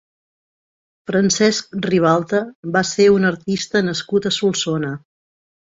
[1.11, 2.41] Francesc Ribalta
[2.79, 4.97] va ser un artista nascut a Solsona.